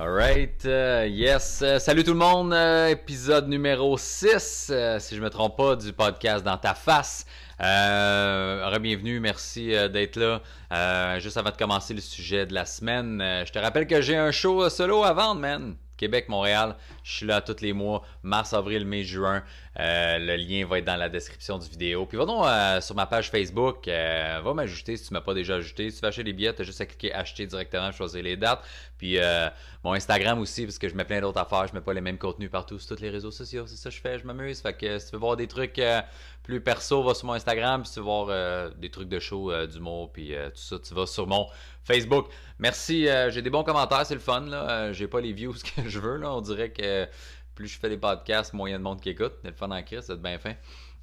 Alright, 0.00 0.64
uh, 0.64 1.08
yes. 1.08 1.60
Uh, 1.60 1.80
salut 1.80 2.04
tout 2.04 2.12
le 2.12 2.18
monde, 2.18 2.54
uh, 2.54 2.88
épisode 2.88 3.48
numéro 3.48 3.98
6, 3.98 4.70
si 5.00 5.16
je 5.16 5.20
me 5.20 5.28
trompe 5.28 5.56
pas, 5.56 5.74
du 5.74 5.92
podcast 5.92 6.44
Dans 6.44 6.56
ta 6.56 6.72
face. 6.74 7.26
Euh, 7.60 8.78
bienvenue, 8.78 9.18
merci 9.18 9.70
d'être 9.90 10.16
là. 10.16 11.18
juste 11.18 11.36
avant 11.36 11.50
de 11.50 11.56
commencer 11.56 11.94
le 11.94 12.00
sujet 12.00 12.46
de 12.46 12.54
la 12.54 12.64
semaine, 12.64 13.20
je 13.44 13.50
te 13.50 13.58
rappelle 13.58 13.88
que 13.88 14.00
j'ai 14.00 14.16
un 14.16 14.30
show 14.30 14.68
solo 14.68 15.02
à 15.02 15.12
vendre, 15.14 15.40
man. 15.40 15.74
Québec, 15.98 16.30
Montréal. 16.30 16.76
Je 17.02 17.12
suis 17.12 17.26
là 17.26 17.42
tous 17.42 17.60
les 17.60 17.74
mois, 17.74 18.02
mars, 18.22 18.54
avril, 18.54 18.86
mai, 18.86 19.04
juin. 19.04 19.42
Euh, 19.78 20.18
le 20.18 20.36
lien 20.36 20.66
va 20.66 20.78
être 20.78 20.84
dans 20.84 20.96
la 20.96 21.08
description 21.08 21.58
du 21.58 21.68
vidéo. 21.68 22.06
Puis 22.06 22.16
va 22.16 22.24
donc 22.24 22.46
euh, 22.46 22.80
sur 22.80 22.94
ma 22.94 23.06
page 23.06 23.30
Facebook, 23.30 23.86
euh, 23.86 24.40
va 24.42 24.54
m'ajouter 24.54 24.96
si 24.96 25.08
tu 25.08 25.12
ne 25.12 25.18
m'as 25.18 25.24
pas 25.24 25.34
déjà 25.34 25.56
ajouté. 25.56 25.90
Si 25.90 25.98
tu 25.98 26.02
veux 26.02 26.08
acheter 26.08 26.22
les 26.22 26.32
billets, 26.32 26.54
tu 26.54 26.62
as 26.62 26.64
juste 26.64 26.80
à 26.80 26.86
cliquer 26.86 27.12
acheter 27.12 27.46
directement, 27.46 27.92
choisir 27.92 28.22
les 28.22 28.36
dates. 28.36 28.64
Puis 28.96 29.18
mon 29.84 29.92
Instagram 29.92 30.40
aussi, 30.40 30.64
parce 30.64 30.78
que 30.78 30.88
je 30.88 30.94
mets 30.94 31.04
plein 31.04 31.20
d'autres 31.20 31.40
affaires. 31.40 31.66
Je 31.68 31.74
mets 31.74 31.80
pas 31.80 31.92
les 31.92 32.00
mêmes 32.00 32.18
contenus 32.18 32.50
partout 32.50 32.78
sur 32.78 32.96
tous 32.96 33.02
les 33.02 33.10
réseaux 33.10 33.30
sociaux. 33.30 33.66
C'est 33.66 33.76
ça 33.76 33.90
que 33.90 33.96
je 33.96 34.00
fais, 34.00 34.18
je 34.18 34.24
m'amuse. 34.24 34.60
Fait 34.60 34.72
que 34.72 34.98
si 34.98 35.06
tu 35.06 35.12
veux 35.12 35.18
voir 35.18 35.36
des 35.36 35.46
trucs 35.46 35.80
plus 36.48 36.60
perso, 36.60 37.02
va 37.04 37.14
sur 37.14 37.26
mon 37.26 37.34
Instagram. 37.34 37.82
Puis 37.82 37.92
tu 37.92 38.00
veux 38.00 38.04
voir 38.04 38.70
des 38.72 38.90
trucs 38.90 39.08
de 39.08 39.20
show, 39.20 39.52
d'humour, 39.66 40.10
puis 40.12 40.30
tout 40.30 40.60
ça, 40.60 40.78
tu 40.80 40.94
vas 40.94 41.06
sur 41.06 41.26
mon 41.26 41.46
Facebook. 41.84 42.26
Merci, 42.58 43.06
j'ai 43.28 43.42
des 43.42 43.50
bons 43.50 43.62
commentaires, 43.62 44.04
c'est 44.06 44.14
le 44.14 44.20
fun. 44.20 44.40
Là. 44.40 44.92
j'ai 44.92 45.06
pas 45.06 45.20
les 45.20 45.32
views 45.32 45.54
que 45.76 45.88
je 45.88 45.98
veux. 46.00 46.16
Là. 46.16 46.32
On 46.32 46.40
dirait 46.40 46.70
que 46.70 47.06
plus 47.54 47.68
je 47.68 47.78
fais 47.78 47.88
des 47.88 47.98
podcasts, 47.98 48.54
moyen 48.54 48.78
de 48.78 48.84
monde 48.84 49.00
qui 49.00 49.10
écoute. 49.10 49.34
C'est 49.42 49.50
le 49.50 49.54
fun 49.54 49.70
en 49.70 49.82
crise, 49.82 50.04
c'est 50.06 50.20
bien 50.20 50.38
fin. 50.38 50.54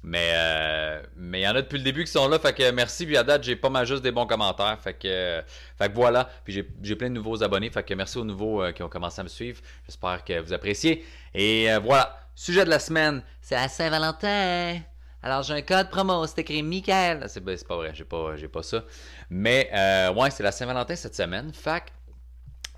Mais 0.02 0.30
euh, 0.34 1.02
mais 1.16 1.40
il 1.40 1.42
y 1.42 1.48
en 1.48 1.54
a 1.56 1.62
depuis 1.62 1.78
le 1.78 1.84
début 1.84 2.04
qui 2.04 2.12
sont 2.12 2.28
là. 2.28 2.38
Fait 2.38 2.54
que 2.54 2.70
merci. 2.70 3.04
Puis 3.06 3.16
à 3.16 3.24
date, 3.24 3.42
j'ai 3.42 3.56
pas 3.56 3.70
mal 3.70 3.86
juste 3.86 4.02
des 4.02 4.12
bons 4.12 4.26
commentaires. 4.26 4.78
Fait 4.80 4.94
que, 4.94 5.42
fait 5.76 5.88
que 5.88 5.94
voilà. 5.94 6.28
Puis 6.44 6.64
j'ai 6.82 6.96
plein 6.96 7.08
de 7.08 7.14
nouveaux 7.14 7.42
abonnés. 7.42 7.70
Fait 7.70 7.82
que 7.82 7.92
merci 7.94 8.16
aux 8.18 8.24
nouveaux 8.24 8.62
euh, 8.62 8.72
qui 8.72 8.82
ont 8.82 8.88
commencé 8.88 9.20
à 9.20 9.24
me 9.24 9.28
suivre. 9.28 9.60
J'espère 9.86 10.24
que 10.24 10.38
vous 10.40 10.52
appréciez. 10.52 11.04
Et 11.34 11.70
euh, 11.70 11.78
voilà. 11.78 12.16
Sujet 12.34 12.64
de 12.64 12.70
la 12.70 12.78
semaine, 12.78 13.22
c'est 13.40 13.54
la 13.54 13.68
Saint-Valentin. 13.68 14.80
Alors 15.26 15.42
j'ai 15.42 15.54
un 15.54 15.62
code 15.62 15.90
promo, 15.90 16.24
c'est 16.28 16.38
écrit 16.38 16.62
Michael. 16.62 17.24
C'est 17.26 17.40
pas 17.40 17.74
vrai, 17.74 17.90
j'ai 17.92 18.04
pas, 18.04 18.36
pas 18.52 18.62
ça. 18.62 18.84
Mais 19.28 19.68
ouais, 20.14 20.30
c'est 20.30 20.44
la 20.44 20.52
Saint-Valentin 20.52 20.94
cette 20.94 21.16
semaine. 21.16 21.52
Fait 21.52 21.82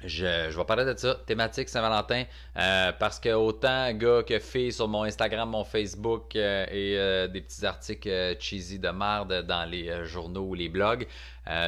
je, 0.05 0.57
vais 0.57 0.65
parler 0.65 0.87
de 0.87 0.97
ça, 0.97 1.17
thématique 1.27 1.69
Saint-Valentin, 1.69 2.25
euh, 2.57 2.93
parce 2.99 3.19
que 3.19 3.35
autant 3.35 3.93
gars 3.93 4.23
que 4.23 4.39
filles 4.39 4.73
sur 4.73 4.87
mon 4.89 5.03
Instagram, 5.03 5.51
mon 5.51 5.65
Facebook 5.65 6.37
euh, 6.37 6.65
et 6.71 6.97
euh, 6.97 7.29
des 7.29 7.41
petits 7.41 7.67
articles 7.67 8.37
cheesy 8.39 8.79
de 8.79 8.89
merde 8.89 9.45
dans 9.47 9.69
les 9.69 10.07
journaux 10.07 10.47
ou 10.47 10.55
les 10.55 10.71
blogs, 10.71 11.07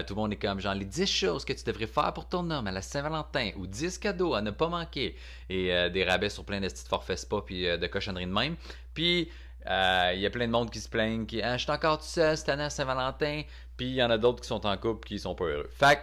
tout 0.06 0.14
le 0.14 0.20
monde 0.20 0.32
est 0.32 0.36
comme 0.36 0.60
genre 0.60 0.74
les 0.74 0.84
10 0.84 1.06
choses 1.06 1.44
que 1.44 1.54
tu 1.54 1.64
devrais 1.64 1.88
faire 1.88 2.12
pour 2.12 2.28
ton 2.28 2.50
homme 2.50 2.66
à 2.66 2.70
la 2.70 2.82
Saint-Valentin 2.82 3.50
ou 3.56 3.66
10 3.66 3.98
cadeaux 3.98 4.34
à 4.34 4.42
ne 4.42 4.50
pas 4.50 4.68
manquer 4.68 5.16
et 5.48 5.90
des 5.90 6.04
rabais 6.04 6.28
sur 6.28 6.44
plein 6.44 6.60
de 6.60 6.68
petits 6.68 6.86
forfaits 6.86 7.18
spa 7.18 7.36
puis 7.44 7.62
de 7.62 7.86
cochonneries 7.86 8.26
de 8.26 8.32
même. 8.32 8.56
Puis 8.92 9.30
il 9.66 10.20
y 10.20 10.26
a 10.26 10.30
plein 10.30 10.46
de 10.46 10.52
monde 10.52 10.70
qui 10.70 10.80
se 10.80 10.88
plaignent 10.88 11.26
qui 11.26 11.42
ah, 11.42 11.56
je 11.56 11.62
suis 11.64 11.72
encore 11.72 11.98
tout 11.98 12.04
seul 12.04 12.36
cette 12.36 12.48
année 12.48 12.64
à 12.64 12.70
Saint-Valentin, 12.70 13.42
puis 13.76 13.86
il 13.86 13.94
y 13.94 14.02
en 14.02 14.10
a 14.10 14.18
d'autres 14.18 14.42
qui 14.42 14.48
sont 14.48 14.66
en 14.66 14.76
couple 14.76 15.06
qui 15.06 15.18
sont 15.18 15.34
pas 15.34 15.44
heureux. 15.44 15.70
Fait 15.72 16.00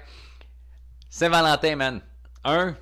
Saint-Valentin, 1.10 1.76
man, 1.76 2.02
un, 2.44 2.76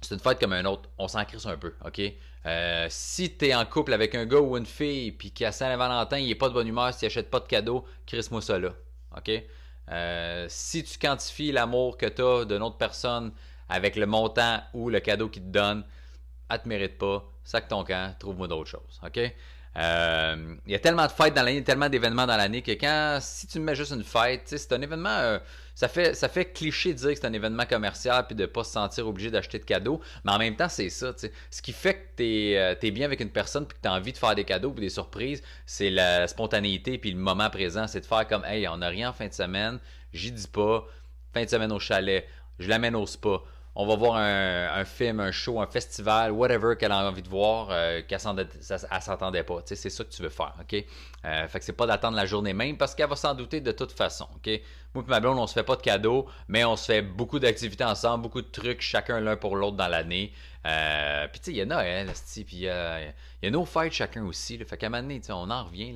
c'est 0.00 0.14
une 0.14 0.20
fête 0.20 0.38
comme 0.38 0.52
un 0.52 0.64
autre. 0.64 0.88
On 0.98 1.08
s'en 1.08 1.24
crisse 1.24 1.46
un 1.46 1.56
peu, 1.56 1.74
OK? 1.84 2.00
Euh, 2.46 2.86
si 2.88 3.36
tu 3.36 3.46
es 3.46 3.54
en 3.54 3.66
couple 3.66 3.92
avec 3.92 4.14
un 4.14 4.24
gars 4.24 4.40
ou 4.40 4.56
une 4.56 4.66
fille, 4.66 5.12
puis 5.12 5.30
qu'à 5.30 5.52
Saint-Valentin, 5.52 6.18
il 6.18 6.28
n'est 6.28 6.34
pas 6.34 6.48
de 6.48 6.54
bonne 6.54 6.68
humeur, 6.68 6.94
s'il 6.94 7.06
n'achète 7.06 7.30
pas 7.30 7.40
de 7.40 7.46
cadeau, 7.46 7.84
crisse-moi 8.06 8.40
ça 8.40 8.58
là, 8.58 8.70
OK? 9.16 9.30
Euh, 9.90 10.46
si 10.48 10.84
tu 10.84 10.98
quantifies 10.98 11.52
l'amour 11.52 11.98
que 11.98 12.06
tu 12.06 12.22
as 12.22 12.44
d'une 12.44 12.62
autre 12.62 12.78
personne 12.78 13.32
avec 13.68 13.96
le 13.96 14.06
montant 14.06 14.60
ou 14.72 14.88
le 14.88 15.00
cadeau 15.00 15.28
qu'il 15.28 15.42
te 15.42 15.48
donne, 15.48 15.84
elle 16.48 16.62
te 16.62 16.68
mérite 16.68 16.96
pas, 16.96 17.24
sac 17.44 17.68
ton 17.68 17.84
camp, 17.84 18.14
trouve-moi 18.18 18.48
d'autres 18.48 18.70
choses, 18.70 19.00
OK? 19.04 19.20
Euh, 19.76 20.56
il 20.66 20.72
y 20.72 20.74
a 20.74 20.80
tellement 20.80 21.06
de 21.06 21.12
fêtes 21.12 21.34
dans 21.34 21.44
l'année, 21.44 21.62
tellement 21.62 21.88
d'événements 21.88 22.26
dans 22.26 22.36
l'année 22.36 22.60
que 22.60 22.72
quand, 22.72 23.18
si 23.20 23.46
tu 23.46 23.60
me 23.60 23.66
mets 23.66 23.76
juste 23.76 23.92
une 23.92 24.02
fête, 24.02 24.42
c'est 24.46 24.72
un 24.72 24.82
événement, 24.82 25.08
euh, 25.10 25.38
ça, 25.76 25.86
fait, 25.86 26.14
ça 26.14 26.28
fait 26.28 26.46
cliché 26.46 26.92
de 26.92 26.98
dire 26.98 27.10
que 27.10 27.14
c'est 27.14 27.26
un 27.26 27.32
événement 27.32 27.64
commercial 27.66 28.26
puis 28.26 28.34
de 28.34 28.46
pas 28.46 28.64
se 28.64 28.72
sentir 28.72 29.06
obligé 29.06 29.30
d'acheter 29.30 29.60
de 29.60 29.64
cadeaux, 29.64 30.00
mais 30.24 30.32
en 30.32 30.38
même 30.38 30.56
temps, 30.56 30.68
c'est 30.68 30.90
ça. 30.90 31.14
Ce 31.50 31.62
qui 31.62 31.72
fait 31.72 31.94
que 31.94 32.16
tu 32.16 32.24
es, 32.24 32.58
euh, 32.58 32.90
bien 32.90 33.04
avec 33.04 33.20
une 33.20 33.30
personne 33.30 33.64
puis 33.64 33.76
que 33.76 33.82
tu 33.82 33.88
as 33.88 33.92
envie 33.92 34.12
de 34.12 34.18
faire 34.18 34.34
des 34.34 34.44
cadeaux 34.44 34.70
ou 34.70 34.80
des 34.80 34.90
surprises, 34.90 35.40
c'est 35.66 35.90
la 35.90 36.26
spontanéité 36.26 36.98
puis 36.98 37.12
le 37.12 37.18
moment 37.18 37.48
présent. 37.48 37.86
C'est 37.86 38.00
de 38.00 38.06
faire 38.06 38.26
comme, 38.26 38.44
hey, 38.44 38.66
on 38.66 38.78
n'a 38.78 38.88
rien 38.88 39.10
en 39.10 39.12
fin 39.12 39.28
de 39.28 39.34
semaine, 39.34 39.78
j'y 40.12 40.32
dis 40.32 40.48
pas, 40.48 40.84
fin 41.32 41.44
de 41.44 41.48
semaine 41.48 41.70
au 41.70 41.78
chalet, 41.78 42.26
je 42.58 42.68
l'amène 42.68 42.96
au 42.96 43.06
spa 43.06 43.40
on 43.76 43.86
va 43.86 43.94
voir 43.94 44.16
un, 44.16 44.84
film, 44.84 45.20
un 45.20 45.30
show, 45.30 45.60
un 45.60 45.66
festival, 45.66 46.32
whatever 46.32 46.74
qu'elle 46.76 46.90
a 46.90 47.08
envie 47.08 47.22
de 47.22 47.28
voir, 47.28 47.68
euh, 47.70 48.02
qu'elle 48.06 48.18
s'attendait 48.18 49.42
pas. 49.44 49.58
C'est 49.64 49.76
ça 49.76 50.04
que 50.04 50.10
tu 50.10 50.22
veux 50.22 50.28
faire, 50.28 50.54
OK? 50.60 50.84
Euh, 51.24 51.48
fait 51.48 51.58
que 51.60 51.64
c'est 51.64 51.72
pas 51.72 51.86
d'attendre 51.86 52.16
la 52.16 52.26
journée 52.26 52.52
même 52.52 52.76
parce 52.76 52.94
qu'elle 52.94 53.08
va 53.08 53.14
s'en 53.14 53.34
douter 53.34 53.60
de 53.60 53.70
toute 53.70 53.92
façon, 53.92 54.26
OK? 54.34 54.50
Moi 54.92 55.04
et 55.06 55.10
ma 55.10 55.20
blonde, 55.20 55.38
on 55.38 55.46
se 55.46 55.52
fait 55.52 55.62
pas 55.62 55.76
de 55.76 55.82
cadeaux, 55.82 56.26
mais 56.48 56.64
on 56.64 56.74
se 56.74 56.86
fait 56.86 57.02
beaucoup 57.02 57.38
d'activités 57.38 57.84
ensemble, 57.84 58.22
beaucoup 58.22 58.42
de 58.42 58.48
trucs 58.48 58.80
chacun 58.80 59.20
l'un 59.20 59.36
pour 59.36 59.54
l'autre 59.54 59.76
dans 59.76 59.88
l'année. 59.88 60.32
Euh, 60.66 61.28
puis 61.28 61.40
tu 61.40 61.44
sais, 61.46 61.50
il 61.52 61.56
y 61.58 61.60
a 61.60 61.64
Noël, 61.64 62.10
puis 62.34 62.44
il 62.50 62.58
y, 62.62 62.68
a 62.68 63.50
nos 63.50 63.64
fêtes 63.64 63.92
chacun 63.92 64.24
aussi. 64.24 64.58
Là, 64.58 64.64
fait 64.64 64.76
qu'à 64.76 64.88
un 64.88 64.90
moment 64.90 65.14
on 65.28 65.50
en 65.50 65.64
revient. 65.64 65.94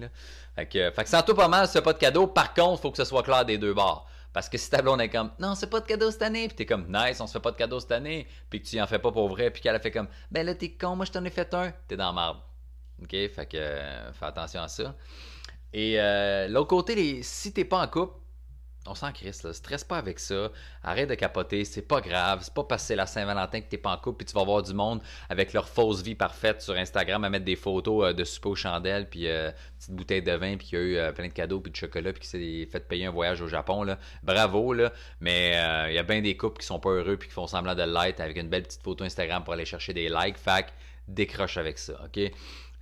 Fait 0.55 0.67
que, 0.67 0.91
fait 0.93 1.03
que 1.03 1.11
sans 1.11 1.23
tout 1.23 1.35
pas 1.35 1.49
mal, 1.49 1.67
c'est 1.67 1.83
pas 1.83 1.93
de 1.93 1.99
cadeaux. 1.99 2.29
Par 2.29 2.55
contre, 2.55 2.79
il 2.79 2.83
faut 2.83 2.91
que 2.93 2.99
ce 2.99 3.05
soit 3.05 3.25
clair 3.25 3.45
des 3.45 3.59
deux 3.59 3.75
bords. 3.75 4.07
Parce 4.35 4.49
que 4.49 4.59
si 4.59 4.69
ta 4.69 4.83
blonde 4.83 5.01
est 5.01 5.09
comme 5.09 5.31
non, 5.39 5.55
c'est 5.55 5.71
pas 5.71 5.79
de 5.79 5.87
cadeau 5.87 6.11
cette 6.11 6.23
année, 6.23 6.49
puis 6.49 6.57
t'es 6.57 6.67
comme 6.67 6.87
nice, 6.93 7.21
on 7.21 7.27
se 7.29 7.33
fait 7.33 7.41
pas 7.41 7.53
de 7.53 7.57
cadeau 7.57 7.79
cette 7.79 7.93
année, 7.93 8.27
puis 8.51 8.61
que 8.61 8.67
tu 8.67 8.81
en 8.81 8.87
fais 8.89 8.99
pas 8.99 9.13
pour 9.13 9.29
vrai, 9.29 9.51
puis 9.53 9.63
qu'elle 9.63 9.77
a 9.77 9.79
fait 9.79 9.93
comme 9.93 10.09
ben 10.33 10.45
là 10.45 10.57
t'es 10.57 10.73
con, 10.73 10.97
moi 10.97 11.07
je 11.07 11.13
t'en 11.13 11.25
ai 11.25 11.31
fait 11.31 11.55
un, 11.55 11.73
t'es 11.87 11.97
dans 11.97 12.13
marde. 12.13 12.39
Ok, 13.01 13.11
fait 13.11 13.49
que 13.49 13.57
euh, 13.57 14.13
fais 14.13 14.27
attention 14.27 14.61
à 14.61 14.69
ça. 14.69 14.97
Et 15.73 16.01
euh, 16.01 16.49
l'autre 16.49 16.69
côté, 16.69 16.97
les, 16.97 17.23
si 17.23 17.53
t'es 17.53 17.65
pas 17.65 17.81
en 17.81 17.87
couple, 17.87 18.19
on 18.87 18.95
s'en 18.95 19.13
crisse, 19.13 19.43
là. 19.43 19.53
Stresse 19.53 19.85
pas 19.85 19.97
avec 19.97 20.19
ça. 20.19 20.51
Arrête 20.83 21.09
de 21.09 21.15
capoter. 21.15 21.65
C'est 21.65 21.83
pas 21.83 22.01
grave. 22.01 22.41
C'est 22.43 22.53
pas 22.53 22.67
c'est 22.79 22.97
la 22.97 23.07
Saint-Valentin 23.07 23.61
que 23.61 23.69
t'es 23.69 23.79
pas 23.79 23.91
en 23.91 23.97
couple 23.97 24.19
puis 24.19 24.27
tu 24.27 24.35
vas 24.35 24.45
voir 24.45 24.63
du 24.63 24.75
monde 24.75 25.01
avec 25.29 25.53
leur 25.53 25.69
fausse 25.69 26.03
vie 26.03 26.15
parfaite 26.15 26.61
sur 26.61 26.75
Instagram 26.75 27.25
à 27.25 27.31
mettre 27.31 27.45
des 27.45 27.57
photos 27.57 28.05
euh, 28.05 28.13
de 28.13 28.25
souper 28.25 28.49
aux 28.49 28.55
chandelles 28.55 29.09
puis 29.09 29.29
euh, 29.29 29.51
petite 29.79 29.93
bouteille 29.93 30.23
de 30.23 30.33
vin 30.33 30.57
puis 30.57 30.67
qu'il 30.67 30.79
y 30.79 30.83
a 30.83 30.85
eu 30.85 30.97
euh, 30.97 31.13
plein 31.13 31.29
de 31.29 31.33
cadeaux 31.33 31.61
puis 31.61 31.71
de 31.71 31.77
chocolat 31.77 32.13
puis 32.13 32.23
qui 32.23 32.29
s'est 32.29 32.69
fait 32.71 32.87
payer 32.87 33.07
un 33.07 33.11
voyage 33.11 33.41
au 33.41 33.49
Japon. 33.49 33.87
Bravo, 34.23 34.75
là. 34.75 34.93
Mais 35.21 35.53
il 35.89 35.95
y 35.95 35.99
a 35.99 36.03
bien 36.03 36.21
des 36.21 36.37
couples 36.37 36.61
qui 36.61 36.67
sont 36.67 36.81
pas 36.81 36.91
heureux 36.91 37.17
puis 37.17 37.29
qui 37.29 37.35
font 37.35 37.47
semblant 37.47 37.75
de 37.75 37.83
l'être 37.83 38.21
avec 38.21 38.37
une 38.37 38.49
belle 38.49 38.65
petite 38.65 38.83
photo 38.83 39.05
Instagram 39.05 39.45
pour 39.45 39.55
aller 39.55 39.65
chercher 39.65 39.95
des 39.95 40.09
likes. 40.09 40.37
Fac, 40.37 40.73
décroche 41.09 41.57
avec 41.57 41.79
ça, 41.79 41.95
OK? 42.05 42.21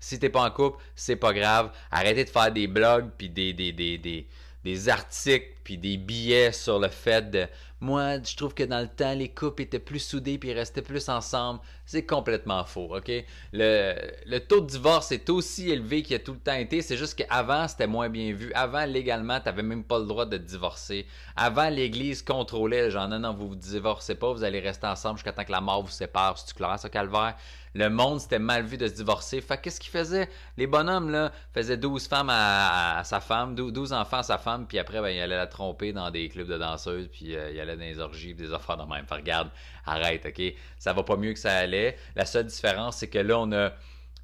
Si 0.00 0.18
t'es 0.18 0.30
pas 0.30 0.42
en 0.42 0.50
couple, 0.50 0.82
c'est 0.96 1.16
pas 1.16 1.32
grave. 1.32 1.70
Arrêtez 1.92 2.24
de 2.24 2.30
faire 2.30 2.50
des 2.50 2.66
blogs 2.66 3.10
puis 3.16 3.28
des 3.28 4.88
articles 4.88 5.52
puis 5.62 5.78
des 5.78 5.96
billets 5.96 6.52
sur 6.52 6.78
le 6.78 6.88
fait 6.88 7.30
de 7.30 7.46
moi 7.80 8.22
je 8.22 8.36
trouve 8.36 8.54
que 8.54 8.62
dans 8.62 8.80
le 8.80 8.86
temps 8.86 9.12
les 9.12 9.28
couples 9.28 9.62
étaient 9.62 9.80
plus 9.80 9.98
soudés 9.98 10.38
puis 10.38 10.50
ils 10.50 10.58
restaient 10.58 10.82
plus 10.82 11.08
ensemble. 11.08 11.60
C'est 11.84 12.06
complètement 12.06 12.64
faux 12.64 12.96
ok? 12.96 13.10
Le, 13.52 14.38
taux 14.38 14.60
de 14.60 14.66
divorce 14.66 15.10
est 15.12 15.28
aussi 15.30 15.70
élevé 15.70 16.02
qu'il 16.02 16.14
a 16.14 16.20
tout 16.20 16.32
le 16.32 16.38
temps 16.38 16.54
été. 16.54 16.80
C'est 16.80 16.96
juste 16.96 17.16
qu'avant 17.16 17.66
c'était 17.66 17.88
moins 17.88 18.08
bien 18.08 18.32
vu. 18.32 18.52
Avant 18.54 18.84
légalement 18.84 19.40
tu 19.40 19.46
n'avais 19.46 19.62
même 19.62 19.84
pas 19.84 19.98
le 19.98 20.06
droit 20.06 20.26
de 20.26 20.36
divorcer. 20.36 21.06
Avant 21.34 21.68
l'église 21.68 22.22
contrôlait 22.22 22.90
genre 22.90 23.08
non 23.08 23.18
non 23.18 23.34
vous 23.34 23.48
vous 23.48 23.56
divorcez 23.56 24.14
pas 24.14 24.32
vous 24.32 24.44
allez 24.44 24.60
rester 24.60 24.86
ensemble 24.86 25.18
jusqu'à 25.18 25.32
temps 25.32 25.44
que 25.44 25.52
la 25.52 25.60
mort 25.60 25.82
vous 25.82 25.90
sépare 25.90 26.38
c'est 26.38 26.46
tu 26.46 26.54
clair 26.54 26.78
ça 26.78 26.88
calvaire? 26.88 27.34
Le 27.74 27.88
monde, 27.88 28.20
c'était 28.20 28.38
mal 28.38 28.64
vu 28.64 28.76
de 28.76 28.86
se 28.86 28.92
divorcer. 28.92 29.40
Fait 29.40 29.58
qu'est-ce 29.58 29.80
qu'ils 29.80 29.90
faisaient? 29.90 30.28
Les 30.58 30.66
bonhommes, 30.66 31.10
là, 31.10 31.32
faisaient 31.54 31.78
12 31.78 32.06
femmes 32.06 32.28
à, 32.30 33.00
sa 33.04 33.20
femme, 33.20 33.54
12 33.54 33.94
enfants 33.94 34.18
à 34.18 34.22
sa 34.22 34.36
femme, 34.36 34.66
puis 34.66 34.78
après, 34.78 35.00
ben, 35.00 35.08
il 35.08 35.20
allait 35.20 35.36
la 35.36 35.46
tromper 35.52 35.92
dans 35.92 36.10
des 36.10 36.28
clubs 36.28 36.48
de 36.48 36.58
danseuses, 36.58 37.08
puis 37.08 37.36
euh, 37.36 37.50
il 37.52 37.60
allait 37.60 37.76
dans 37.76 37.84
des 37.84 38.00
orgies, 38.00 38.34
des 38.34 38.52
affaires 38.52 38.76
de 38.76 38.84
même. 38.92 39.04
Regarde, 39.10 39.50
arrête, 39.86 40.26
OK? 40.26 40.42
Ça 40.78 40.92
va 40.92 41.02
pas 41.02 41.16
mieux 41.16 41.32
que 41.32 41.38
ça 41.38 41.54
allait. 41.54 41.96
La 42.16 42.24
seule 42.24 42.46
différence, 42.46 42.96
c'est 42.96 43.08
que 43.08 43.18
là, 43.18 43.38
on 43.38 43.52
a 43.52 43.70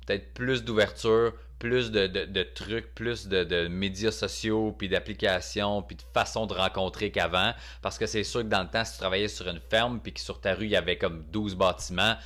peut-être 0.06 0.32
plus 0.34 0.64
d'ouverture, 0.64 1.34
plus 1.58 1.90
de, 1.90 2.42
trucs, 2.54 2.94
plus 2.94 3.28
de, 3.28 3.68
médias 3.68 4.10
sociaux, 4.10 4.74
puis 4.76 4.88
d'applications, 4.88 5.82
puis 5.82 5.96
de 5.96 6.02
façons 6.14 6.46
de 6.46 6.54
rencontrer 6.54 7.10
qu'avant. 7.10 7.52
Parce 7.82 7.98
que 7.98 8.06
c'est 8.06 8.24
sûr 8.24 8.40
que 8.40 8.46
dans 8.46 8.62
le 8.62 8.68
temps, 8.68 8.84
si 8.84 8.92
tu 8.92 8.98
travaillais 8.98 9.28
sur 9.28 9.48
une 9.48 9.60
ferme, 9.60 10.00
puis 10.00 10.12
que 10.12 10.20
sur 10.20 10.40
ta 10.40 10.54
rue, 10.54 10.64
il 10.64 10.70
y 10.70 10.76
avait 10.76 10.98
comme 10.98 11.24
12 11.30 11.56
bâtiments, 11.56 12.16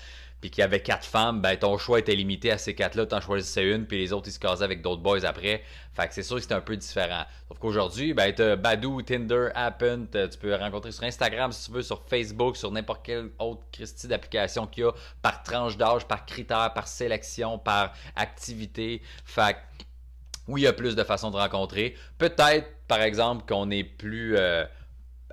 puis 0.42 0.50
qu'il 0.50 0.60
y 0.60 0.64
avait 0.64 0.82
quatre 0.82 1.06
femmes, 1.06 1.40
ben 1.40 1.56
ton 1.56 1.78
choix 1.78 2.00
était 2.00 2.16
limité 2.16 2.50
à 2.50 2.58
ces 2.58 2.74
quatre-là, 2.74 3.06
tu 3.06 3.14
en 3.14 3.20
choisissais 3.20 3.62
une, 3.62 3.86
puis 3.86 3.98
les 3.98 4.12
autres 4.12 4.26
ils 4.26 4.32
se 4.32 4.40
casaient 4.40 4.64
avec 4.64 4.82
d'autres 4.82 5.00
boys 5.00 5.24
après. 5.24 5.62
Fait 5.94 6.08
que 6.08 6.14
c'est 6.14 6.24
sûr 6.24 6.36
que 6.36 6.42
c'était 6.42 6.54
un 6.54 6.60
peu 6.60 6.76
différent. 6.76 7.22
Sauf 7.46 7.60
qu'aujourd'hui, 7.60 8.12
ben 8.12 8.34
t'as 8.34 8.56
Badou, 8.56 9.02
Tinder, 9.02 9.50
Appen, 9.54 10.08
tu 10.10 10.38
peux 10.38 10.52
rencontrer 10.56 10.90
sur 10.90 11.04
Instagram 11.04 11.52
si 11.52 11.66
tu 11.66 11.72
veux, 11.72 11.82
sur 11.82 12.02
Facebook, 12.02 12.56
sur 12.56 12.72
n'importe 12.72 13.04
quelle 13.04 13.30
autre 13.38 13.62
Christie 13.70 14.08
d'application 14.08 14.66
qu'il 14.66 14.82
y 14.82 14.86
a, 14.86 14.92
par 15.22 15.44
tranche 15.44 15.76
d'âge, 15.76 16.06
par 16.06 16.26
critère, 16.26 16.72
par 16.74 16.88
sélection, 16.88 17.56
par 17.58 17.94
activité. 18.16 19.00
Fait 19.24 19.54
que 19.54 19.58
oui, 20.48 20.62
il 20.62 20.64
y 20.64 20.66
a 20.66 20.72
plus 20.72 20.96
de 20.96 21.04
façons 21.04 21.30
de 21.30 21.36
rencontrer. 21.36 21.94
Peut-être, 22.18 22.68
par 22.88 23.00
exemple, 23.00 23.44
qu'on 23.46 23.70
est 23.70 23.84
plus 23.84 24.36
euh, 24.36 24.64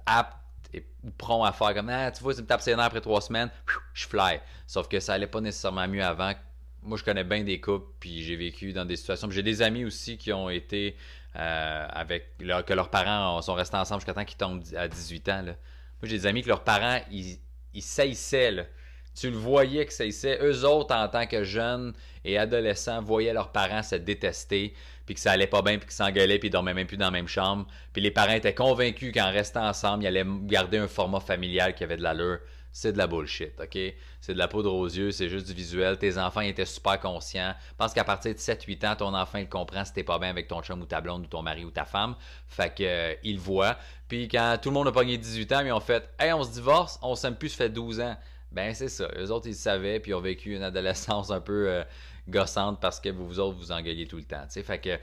apte 0.05 0.38
es 0.73 0.83
prompt 1.17 1.43
à 1.43 1.51
faire 1.51 1.73
comme 1.73 1.89
ah, 1.89 2.11
tu 2.11 2.23
vois, 2.23 2.33
tu 2.33 2.41
me 2.41 2.47
tapes 2.47 2.61
ses 2.61 2.75
nerfs 2.75 2.85
après 2.85 3.01
trois 3.01 3.21
semaines, 3.21 3.49
je 3.93 4.07
fly. 4.07 4.39
Sauf 4.67 4.87
que 4.87 4.99
ça 4.99 5.13
allait 5.13 5.27
pas 5.27 5.41
nécessairement 5.41 5.87
mieux 5.87 6.03
avant. 6.03 6.33
Moi, 6.81 6.97
je 6.97 7.03
connais 7.03 7.23
bien 7.23 7.43
des 7.43 7.59
couples, 7.59 7.91
puis 7.99 8.23
j'ai 8.23 8.35
vécu 8.35 8.71
dans 8.71 8.85
des 8.85 8.95
situations. 8.95 9.29
J'ai 9.29 9.43
des 9.43 9.61
amis 9.61 9.83
aussi 9.83 10.17
qui 10.17 10.31
ont 10.31 10.49
été 10.49 10.95
euh, 11.35 11.87
avec 11.89 12.37
que 12.37 12.73
leurs 12.73 12.89
parents 12.89 13.41
sont 13.41 13.53
restés 13.53 13.77
ensemble 13.77 14.01
jusqu'à 14.01 14.13
temps 14.13 14.25
qu'ils 14.25 14.37
tombent 14.37 14.63
à 14.75 14.87
18 14.87 15.29
ans. 15.29 15.43
Moi, 15.43 15.55
j'ai 16.03 16.17
des 16.17 16.25
amis 16.25 16.41
que 16.41 16.47
leurs 16.47 16.63
parents, 16.63 16.99
ils, 17.11 17.37
ils 17.73 17.81
saillissaient. 17.81 18.69
Tu 19.13 19.29
le 19.29 19.37
voyais 19.37 19.85
que 19.85 19.93
saillissaient. 19.93 20.39
Eux 20.41 20.63
autres, 20.65 20.95
en 20.95 21.07
tant 21.09 21.27
que 21.27 21.43
jeunes 21.43 21.93
et 22.23 22.37
adolescents, 22.37 23.01
voyaient 23.01 23.33
leurs 23.33 23.51
parents 23.51 23.83
se 23.83 23.95
détester, 23.95 24.73
puis 25.09 25.15
que 25.15 25.21
ça 25.21 25.31
allait 25.31 25.47
pas 25.47 25.63
bien, 25.63 25.79
puis 25.79 25.87
qu'ils 25.87 25.95
s'engueulaient, 25.95 26.37
puis 26.37 26.49
ils 26.49 26.51
dormaient 26.51 26.75
même 26.75 26.85
plus 26.85 26.95
dans 26.97 27.05
la 27.05 27.11
même 27.11 27.27
chambre. 27.27 27.65
Puis 27.93 28.01
les 28.03 28.11
parents 28.11 28.33
étaient 28.33 28.53
convaincus 28.53 29.11
qu'en 29.11 29.31
restant 29.31 29.67
ensemble, 29.67 30.03
ils 30.03 30.07
allaient 30.07 30.23
garder 30.43 30.77
un 30.77 30.87
format 30.87 31.19
familial 31.19 31.73
qui 31.73 31.83
avait 31.83 31.97
de 31.97 32.03
l'allure 32.03 32.37
c'est 32.71 32.93
de 32.93 32.99
la 32.99 33.07
bullshit, 33.07 33.59
OK? 33.59 33.79
C'est 34.21 34.33
de 34.35 34.37
la 34.37 34.47
poudre 34.47 34.71
aux 34.71 34.85
yeux, 34.85 35.09
c'est 35.09 35.27
juste 35.27 35.47
du 35.47 35.53
visuel. 35.53 35.97
Tes 35.97 36.19
enfants 36.19 36.41
étaient 36.41 36.67
super 36.67 36.99
conscients. 36.99 37.55
Je 37.71 37.75
pense 37.75 37.93
qu'à 37.93 38.03
partir 38.03 38.31
de 38.31 38.37
7-8 38.37 38.87
ans, 38.87 38.95
ton 38.95 39.15
enfant, 39.15 39.39
il 39.39 39.49
comprend 39.49 39.83
si 39.83 39.93
t'es 39.93 40.03
pas 40.03 40.19
bien 40.19 40.29
avec 40.29 40.47
ton 40.47 40.61
chum 40.61 40.79
ou 40.79 40.85
ta 40.85 41.01
blonde 41.01 41.23
ou 41.23 41.27
ton 41.27 41.41
mari 41.41 41.65
ou 41.65 41.71
ta 41.71 41.85
femme. 41.85 42.15
Fait 42.47 42.71
que 42.71 42.83
euh, 42.83 43.15
il 43.23 43.39
voit. 43.39 43.75
Puis 44.07 44.27
quand 44.27 44.59
tout 44.61 44.69
le 44.69 44.75
monde 44.75 44.87
a 44.87 44.91
pogné 44.91 45.17
18 45.17 45.51
ans, 45.53 45.61
ils 45.65 45.71
ont 45.71 45.79
fait 45.79 46.07
Hey, 46.19 46.31
on 46.31 46.43
se 46.43 46.51
divorce, 46.51 46.99
on 47.01 47.15
s'aime 47.15 47.35
plus, 47.35 47.49
ça 47.49 47.57
fait 47.57 47.69
12 47.69 48.01
ans. 48.01 48.15
Ben 48.51 48.73
c'est 48.73 48.89
ça. 48.89 49.07
Eux 49.17 49.31
autres, 49.31 49.47
ils 49.47 49.55
savaient, 49.55 49.99
puis 49.99 50.11
ils 50.11 50.15
ont 50.15 50.21
vécu 50.21 50.55
une 50.55 50.63
adolescence 50.63 51.31
un 51.31 51.41
peu 51.41 51.69
euh, 51.69 51.83
gossante 52.27 52.79
parce 52.79 52.99
que 52.99 53.09
vous, 53.09 53.27
vous 53.27 53.39
autres, 53.39 53.57
vous 53.57 53.71
engueulez 53.71 54.07
tout 54.07 54.17
le 54.17 54.23
temps. 54.23 54.45
Fait 54.49 54.79
que 54.79 54.99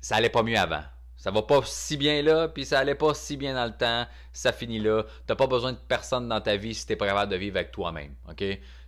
ça 0.00 0.16
allait 0.16 0.30
pas 0.30 0.42
mieux 0.42 0.58
avant. 0.58 0.82
Ça 1.16 1.30
va 1.30 1.42
pas 1.42 1.60
si 1.64 1.98
bien 1.98 2.22
là, 2.22 2.48
puis 2.48 2.64
ça 2.64 2.78
allait 2.78 2.94
pas 2.94 3.12
si 3.12 3.36
bien 3.36 3.54
dans 3.54 3.66
le 3.66 3.76
temps, 3.76 4.06
ça 4.32 4.52
finit 4.52 4.78
là. 4.78 5.04
T'as 5.26 5.34
pas 5.36 5.46
besoin 5.46 5.72
de 5.72 5.78
personne 5.78 6.28
dans 6.28 6.40
ta 6.40 6.56
vie 6.56 6.74
si 6.74 6.86
t'es 6.86 6.96
capable 6.96 7.30
de 7.30 7.36
vivre 7.36 7.58
avec 7.58 7.72
toi-même, 7.72 8.14
ok? 8.28 8.42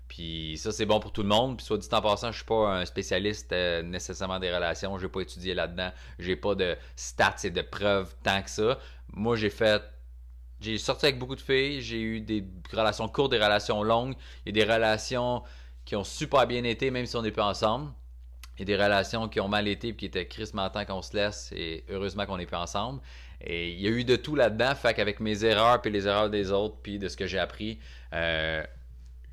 Puis 0.09 0.59
ça, 0.59 0.73
c'est 0.73 0.85
bon 0.85 1.01
pour 1.01 1.13
tout 1.13 1.23
le 1.23 1.29
monde. 1.29 1.57
Puis 1.57 1.65
soit 1.65 1.79
dit 1.79 1.89
en 1.91 2.03
passant, 2.03 2.33
je 2.33 2.37
suis 2.37 2.45
pas 2.45 2.81
un 2.81 2.85
spécialiste 2.85 3.51
euh, 3.53 3.83
nécessairement 3.83 4.39
des 4.39 4.53
relations. 4.53 4.99
J'ai 4.99 5.09
pas 5.09 5.21
étudié 5.21 5.55
là-dedans. 5.55 5.91
J'ai 6.19 6.37
pas 6.37 6.55
de 6.55 6.77
stats 6.97 7.37
et 7.45 7.51
de 7.51 7.63
preuves 7.63 8.15
tant 8.23 8.43
que 8.43 8.51
ça. 8.51 8.79
Moi, 9.13 9.37
j'ai 9.37 9.49
fait... 9.49 9.83
J'ai 10.63 10.79
sorti 10.79 11.07
avec 11.07 11.19
beaucoup 11.19 11.35
de 11.35 11.41
filles. 11.41 11.83
J'ai 11.83 12.01
eu 12.01 12.21
des 12.21 12.45
relations 12.73 13.09
courtes, 13.09 13.33
des 13.33 13.39
relations 13.39 13.83
longues. 13.83 14.15
Il 14.47 14.57
y 14.57 14.61
a 14.61 14.65
des 14.65 14.73
relations 14.73 15.43
qui 15.85 15.97
ont 15.97 16.05
super 16.05 16.47
bien 16.47 16.63
été, 16.63 16.91
même 16.91 17.07
si 17.07 17.17
on 17.17 17.23
n'est 17.23 17.33
pas 17.33 17.47
ensemble 17.47 17.93
et 18.59 18.65
des 18.65 18.77
relations 18.77 19.29
qui 19.29 19.41
ont 19.41 19.49
mal 19.49 19.67
été 19.67 19.89
et 19.89 19.97
qui 19.97 20.07
étaient 20.07 20.27
temps 20.27 20.85
qu'on 20.87 21.03
se 21.03 21.17
laisse 21.17 21.53
et 21.53 21.85
heureusement 21.89 22.27
qu'on 22.27 22.37
n'est 22.37 22.47
plus 22.47 22.57
ensemble. 22.57 23.01
Et 23.41 23.73
il 23.73 23.81
y 23.81 23.89
a 23.89 23.91
eu 23.91 24.05
de 24.05 24.17
tout 24.17 24.37
là-dedans, 24.37 24.75
fait 24.75 24.95
qu'avec 24.95 25.21
mes 25.21 25.45
erreurs 25.45 25.81
puis 25.81 25.91
les 25.91 26.07
erreurs 26.07 26.31
des 26.31 26.53
autres 26.53 26.77
puis 26.83 26.99
de 26.99 27.09
ce 27.09 27.17
que 27.17 27.27
j'ai 27.27 27.39
appris, 27.39 27.81
euh, 28.13 28.63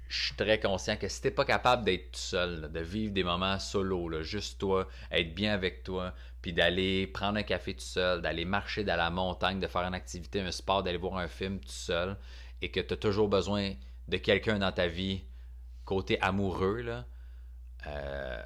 je 0.07 0.25
suis 0.25 0.35
très 0.35 0.59
conscient 0.59 0.95
que 0.97 1.07
si 1.07 1.29
pas 1.29 1.45
capable 1.45 1.85
d'être 1.85 2.13
tout 2.13 2.19
seul, 2.19 2.71
de 2.71 2.79
vivre 2.79 3.13
des 3.13 3.23
moments 3.23 3.59
solo, 3.59 4.23
juste 4.23 4.59
toi, 4.59 4.87
être 5.11 5.35
bien 5.35 5.53
avec 5.53 5.83
toi, 5.83 6.15
puis 6.41 6.53
d'aller 6.53 7.07
prendre 7.07 7.37
un 7.37 7.43
café 7.43 7.73
tout 7.73 7.81
seul, 7.81 8.21
d'aller 8.21 8.45
marcher 8.45 8.83
dans 8.83 8.95
la 8.95 9.09
montagne, 9.09 9.59
de 9.59 9.67
faire 9.67 9.83
une 9.83 9.93
activité, 9.93 10.41
un 10.41 10.51
sport, 10.51 10.83
d'aller 10.83 10.97
voir 10.97 11.17
un 11.17 11.27
film 11.27 11.59
tout 11.59 11.69
seul, 11.69 12.17
et 12.61 12.71
que 12.71 12.79
tu 12.79 12.93
as 12.93 12.97
toujours 12.97 13.27
besoin 13.27 13.73
de 14.07 14.17
quelqu'un 14.17 14.59
dans 14.59 14.71
ta 14.71 14.87
vie, 14.87 15.23
côté 15.85 16.21
amoureux, 16.21 16.81
là, 16.81 17.05
euh, 17.87 18.43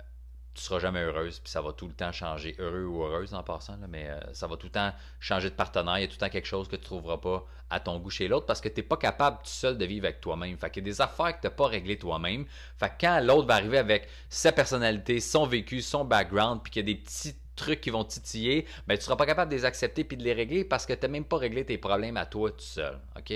tu 0.53 0.61
seras 0.61 0.79
jamais 0.79 1.01
heureuse, 1.01 1.39
puis 1.39 1.51
ça 1.51 1.61
va 1.61 1.73
tout 1.73 1.87
le 1.87 1.93
temps 1.93 2.11
changer, 2.11 2.55
heureux 2.59 2.85
ou 2.85 3.03
heureuse 3.03 3.33
en 3.33 3.41
passant, 3.41 3.77
mais 3.89 4.09
euh, 4.09 4.19
ça 4.33 4.45
va 4.45 4.55
tout 4.55 4.67
le 4.67 4.71
temps 4.71 4.93
changer 5.19 5.49
de 5.49 5.55
partenaire. 5.55 5.97
Il 5.97 6.01
y 6.01 6.03
a 6.03 6.07
tout 6.07 6.13
le 6.13 6.19
temps 6.19 6.29
quelque 6.29 6.47
chose 6.47 6.67
que 6.67 6.75
tu 6.75 6.83
trouveras 6.83 7.17
pas 7.17 7.45
à 7.71 7.79
ton 7.79 7.97
goût 7.97 8.11
chez 8.11 8.27
l'autre 8.27 8.45
parce 8.45 8.61
que 8.61 8.69
tu 8.69 8.75
n'es 8.77 8.83
pas 8.83 8.97
capable 8.97 9.37
tout 9.37 9.49
seul 9.49 9.77
de 9.79 9.85
vivre 9.85 10.05
avec 10.05 10.21
toi-même. 10.21 10.55
Fait 10.57 10.69
qu'il 10.69 10.83
y 10.83 10.85
a 10.85 10.91
des 10.91 11.01
affaires 11.01 11.35
que 11.35 11.41
tu 11.41 11.47
n'as 11.47 11.53
pas 11.53 11.67
réglées 11.67 11.97
toi-même. 11.97 12.45
Fait 12.77 12.89
que 12.89 12.93
quand 13.01 13.19
l'autre 13.21 13.47
va 13.47 13.55
arriver 13.55 13.79
avec 13.79 14.07
sa 14.29 14.51
personnalité, 14.51 15.19
son 15.19 15.47
vécu, 15.47 15.81
son 15.81 16.05
background, 16.05 16.61
puis 16.61 16.71
qu'il 16.71 16.87
y 16.87 16.91
a 16.91 16.93
des 16.93 17.01
petits 17.01 17.35
trucs 17.55 17.81
qui 17.81 17.89
vont 17.89 18.03
titiller, 18.03 18.65
ben, 18.87 18.95
tu 18.95 19.01
ne 19.01 19.03
seras 19.03 19.15
pas 19.15 19.25
capable 19.25 19.51
de 19.51 19.55
les 19.55 19.65
accepter 19.65 20.03
puis 20.03 20.17
de 20.17 20.23
les 20.23 20.33
régler 20.33 20.63
parce 20.63 20.85
que 20.85 20.93
tu 20.93 21.01
n'as 21.01 21.07
même 21.07 21.25
pas 21.25 21.37
réglé 21.37 21.65
tes 21.65 21.77
problèmes 21.77 22.17
à 22.17 22.25
toi 22.25 22.51
tout 22.51 22.59
seul. 22.59 22.99
OK? 23.17 23.33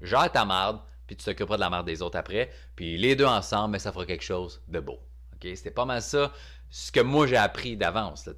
Gère 0.00 0.32
ta 0.32 0.44
marde, 0.44 0.80
puis 1.06 1.16
tu 1.16 1.24
t'occuperas 1.24 1.56
de 1.56 1.60
la 1.60 1.70
marde 1.70 1.86
des 1.86 2.02
autres 2.02 2.18
après. 2.18 2.50
Puis 2.76 2.96
les 2.98 3.16
deux 3.16 3.26
ensemble, 3.26 3.72
mais 3.72 3.78
ça 3.78 3.92
fera 3.92 4.06
quelque 4.06 4.24
chose 4.24 4.62
de 4.68 4.80
beau. 4.80 5.00
C'était 5.42 5.70
pas 5.70 5.84
mal 5.84 6.02
ça, 6.02 6.32
ce 6.70 6.92
que 6.92 7.00
moi 7.00 7.26
j'ai 7.26 7.36
appris 7.36 7.76
d'avance, 7.76 8.28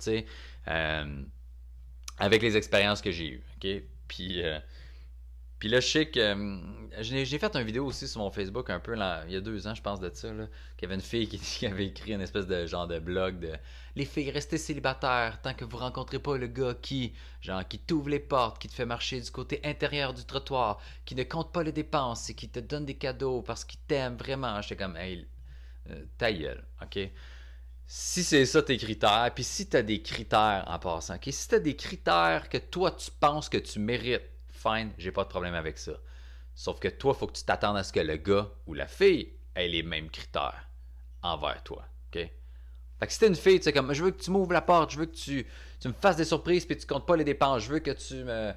euh, 0.69 1.23
avec 2.19 2.43
les 2.43 2.57
expériences 2.57 3.03
que 3.03 3.11
j'ai 3.11 3.29
eues. 3.29 3.43
Puis, 4.09 4.43
euh, 4.43 4.59
puis 5.65 5.71
là, 5.71 5.81
je 5.81 5.87
sais 5.87 6.11
que 6.11 6.21
euh, 6.21 6.59
j'ai 7.01 7.39
fait 7.39 7.57
une 7.57 7.63
vidéo 7.63 7.87
aussi 7.87 8.07
sur 8.07 8.21
mon 8.21 8.31
Facebook 8.31 8.69
un 8.69 8.81
peu 8.81 8.95
il 9.27 9.33
y 9.33 9.37
a 9.37 9.41
deux 9.41 9.67
ans, 9.67 9.75
je 9.75 9.81
pense, 9.81 9.99
de 9.99 10.11
ça, 10.13 10.29
qu'il 10.29 10.83
y 10.83 10.85
avait 10.85 10.95
une 10.95 11.01
fille 11.01 11.27
qui, 11.39 11.67
avait 11.67 11.87
écrit 11.87 12.13
une 12.13 12.21
espèce 12.21 12.47
de 12.47 12.67
genre 12.67 12.87
de 12.87 12.99
blog 12.99 13.39
de 13.39 13.55
Les 13.97 14.05
filles, 14.05 14.31
restez 14.31 14.59
célibataires 14.59 15.41
tant 15.41 15.55
que 15.55 15.65
vous 15.65 15.79
rencontrez 15.79 16.19
pas 16.19 16.37
le 16.37 16.49
gars 16.49 16.75
qui, 16.83 17.15
genre, 17.41 17.67
qui 17.67 17.79
t'ouvre 17.79 18.11
les 18.11 18.21
portes, 18.21 18.61
qui 18.61 18.69
te 18.69 18.75
fait 18.75 18.85
marcher 18.85 19.23
du 19.23 19.31
côté 19.31 19.63
intérieur 19.65 20.13
du 20.13 20.27
trottoir, 20.27 20.83
qui 21.07 21.15
ne 21.15 21.23
compte 21.23 21.51
pas 21.51 21.63
les 21.63 21.73
dépenses 21.73 22.29
et 22.29 22.35
qui 22.35 22.51
te 22.51 22.61
donne 22.61 22.85
des 22.85 22.99
cadeaux 22.99 23.41
parce 23.41 23.65
qu'il 23.65 23.81
t'aime 23.89 24.17
vraiment. 24.17 24.61
J'étais 24.61 24.77
comme, 24.77 24.99
hey, 24.99 25.27
euh, 25.89 26.05
ta 26.19 26.31
gueule, 26.31 26.63
OK? 26.83 26.99
Si 27.87 28.23
c'est 28.23 28.45
ça 28.45 28.61
tes 28.61 28.77
critères, 28.77 29.31
puis 29.35 29.45
si 29.45 29.67
tu 29.67 29.79
as 29.79 29.83
des 29.83 30.03
critères 30.03 30.65
en 30.67 30.79
passant, 30.79 31.15
OK? 31.15 31.27
Si 31.31 31.49
tu 31.49 31.55
as 31.55 31.61
des 31.61 31.75
critères 31.75 32.51
que 32.51 32.59
toi 32.59 32.91
tu 32.91 33.11
penses 33.19 33.49
que 33.49 33.57
tu 33.57 33.79
mérites, 33.79 34.34
fine, 34.55 34.93
j'ai 34.99 35.13
pas 35.13 35.25
de 35.25 35.29
problème 35.29 35.55
avec 35.55 35.79
ça. 35.79 35.93
Sauf 36.55 36.79
que 36.79 36.89
toi, 36.89 37.15
faut 37.15 37.27
que 37.27 37.37
tu 37.37 37.45
t'attendes 37.45 37.77
à 37.77 37.83
ce 37.83 37.93
que 37.93 38.01
le 38.01 38.17
gars 38.17 38.49
ou 38.67 38.75
la 38.75 38.87
fille 38.87 39.33
ait 39.55 39.69
les 39.69 39.83
mêmes 39.83 40.09
critères 40.09 40.69
envers 41.23 41.63
toi, 41.63 41.85
OK? 42.09 42.21
Fait 42.21 43.07
que 43.07 43.13
si 43.13 43.19
t'es 43.19 43.27
une 43.27 43.35
fille, 43.35 43.59
tu 43.59 43.65
sais, 43.65 43.73
comme, 43.73 43.93
je 43.93 44.05
veux 44.05 44.13
que 44.13 44.23
tu 44.23 44.31
m'ouvres 44.31 44.53
la 44.53 44.63
porte, 44.63 44.93
je 44.93 44.99
veux 44.99 45.07
que 45.07 45.17
tu, 45.17 45.47
tu 45.81 45.89
me 45.89 45.93
fasses 45.93 46.17
des 46.17 46.25
surprises, 46.25 46.65
puis 46.65 46.77
tu 46.77 46.87
comptes 46.87 47.07
pas 47.07 47.17
les 47.17 47.25
dépenses, 47.25 47.65
je 47.65 47.73
veux 47.73 47.81
que 47.81 47.91
tu 47.91 48.23
me 48.23 48.53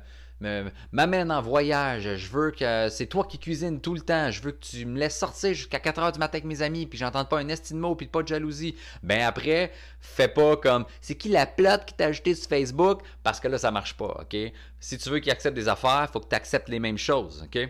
m'amène 0.91 1.31
en 1.31 1.41
voyage. 1.41 2.15
Je 2.15 2.29
veux 2.29 2.51
que 2.51 2.89
c'est 2.89 3.07
toi 3.07 3.25
qui 3.25 3.39
cuisines 3.39 3.81
tout 3.81 3.93
le 3.93 4.01
temps. 4.01 4.29
Je 4.31 4.41
veux 4.41 4.51
que 4.51 4.63
tu 4.65 4.85
me 4.85 4.99
laisses 4.99 5.17
sortir 5.17 5.53
jusqu'à 5.53 5.79
4 5.79 5.99
heures 5.99 6.11
du 6.11 6.19
matin 6.19 6.37
avec 6.37 6.45
mes 6.45 6.61
amis, 6.61 6.85
puis 6.85 6.97
j'entends 6.97 7.25
pas 7.25 7.39
un 7.39 7.49
estime 7.49 7.79
mot, 7.79 7.95
puis 7.95 8.07
pas 8.07 8.23
de 8.23 8.27
jalousie. 8.27 8.75
Ben 9.03 9.21
après, 9.21 9.71
fais 9.99 10.27
pas 10.27 10.57
comme 10.57 10.85
c'est 11.01 11.15
qui 11.15 11.29
la 11.29 11.45
plate 11.45 11.85
qui 11.85 11.93
t'a 11.95 12.05
ajouté 12.05 12.35
sur 12.35 12.49
Facebook, 12.49 13.01
parce 13.23 13.39
que 13.39 13.47
là, 13.47 13.57
ça 13.57 13.71
marche 13.71 13.95
pas, 13.95 14.21
OK? 14.21 14.37
Si 14.79 14.97
tu 14.97 15.09
veux 15.09 15.19
qu'il 15.19 15.31
accepte 15.31 15.55
des 15.55 15.67
affaires, 15.67 16.09
faut 16.11 16.19
que 16.19 16.29
tu 16.29 16.35
acceptes 16.35 16.69
les 16.69 16.79
mêmes 16.79 16.97
choses, 16.97 17.43
OK? 17.45 17.69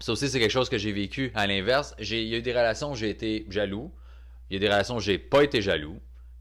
Ça 0.00 0.12
aussi, 0.12 0.28
c'est 0.28 0.40
quelque 0.40 0.50
chose 0.50 0.70
que 0.70 0.78
j'ai 0.78 0.92
vécu 0.92 1.30
à 1.34 1.46
l'inverse. 1.46 1.94
Il 1.98 2.06
y 2.06 2.34
a 2.34 2.38
eu 2.38 2.42
des 2.42 2.52
relations 2.52 2.92
où 2.92 2.94
j'ai 2.94 3.10
été 3.10 3.46
jaloux. 3.50 3.92
Il 4.48 4.54
y 4.54 4.56
a 4.56 4.60
des 4.60 4.68
relations 4.68 4.96
où 4.96 5.00
j'ai 5.00 5.18
pas 5.18 5.44
été 5.44 5.60
jaloux. 5.60 6.00